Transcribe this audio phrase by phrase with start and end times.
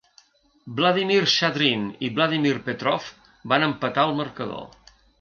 [0.79, 3.13] Vladimir Shadrin i Vladimir Petrov
[3.55, 4.69] van empatar el marcador.